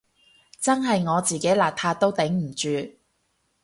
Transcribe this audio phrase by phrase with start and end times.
[0.59, 2.97] 真係我自己邋遢都頂唔住